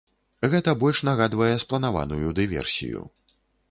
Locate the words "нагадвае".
1.09-1.53